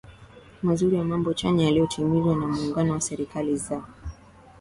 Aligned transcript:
mzuri 0.63 0.95
wa 0.95 1.03
mambo 1.03 1.33
chanya 1.33 1.63
yaliyotimizwa 1.65 2.35
na 2.35 2.47
muungano 2.47 2.93
wa 2.93 3.01
serikali 3.01 3.57
za 3.57 3.83